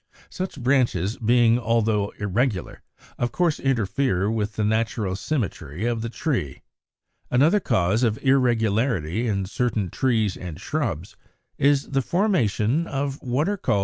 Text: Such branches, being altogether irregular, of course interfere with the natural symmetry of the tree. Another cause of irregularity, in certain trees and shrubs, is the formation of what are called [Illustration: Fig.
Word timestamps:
Such 0.31 0.59
branches, 0.59 1.17
being 1.19 1.59
altogether 1.59 2.07
irregular, 2.23 2.81
of 3.19 3.31
course 3.31 3.59
interfere 3.59 4.31
with 4.31 4.55
the 4.55 4.63
natural 4.63 5.15
symmetry 5.15 5.85
of 5.85 6.01
the 6.01 6.09
tree. 6.09 6.63
Another 7.29 7.59
cause 7.59 8.01
of 8.01 8.17
irregularity, 8.23 9.27
in 9.27 9.45
certain 9.45 9.91
trees 9.91 10.35
and 10.35 10.59
shrubs, 10.59 11.15
is 11.59 11.89
the 11.91 12.01
formation 12.01 12.87
of 12.87 13.21
what 13.21 13.47
are 13.47 13.57
called 13.57 13.59
[Illustration: 13.59 13.77
Fig. 13.77 13.77